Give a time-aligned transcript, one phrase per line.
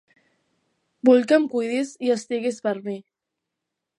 [1.09, 2.99] Vull que em cuidis i estiguis per mi.